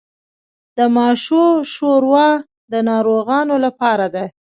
[0.77, 1.43] د ماشو
[1.73, 2.29] شوروا
[2.71, 4.23] د ناروغانو لپاره ده.